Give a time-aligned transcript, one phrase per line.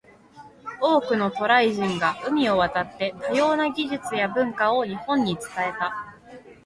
[0.81, 6.15] 多くの渡来人が海を渡って、多様な技術や文化を日本に伝えた。